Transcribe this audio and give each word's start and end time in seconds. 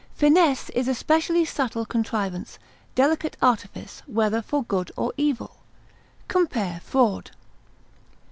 Finesse 0.15 0.71
is 0.71 0.87
especially 0.87 1.45
subtle 1.45 1.85
contrivance, 1.85 2.57
delicate 2.95 3.37
artifice, 3.39 4.01
whether 4.07 4.41
for 4.41 4.63
good 4.63 4.91
or 4.97 5.13
evil. 5.15 5.57
Compare 6.27 6.81
FRAUD. 6.83 7.29